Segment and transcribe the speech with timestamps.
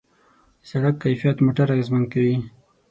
[0.59, 2.35] د سړک کیفیت موټر اغېزمن کوي.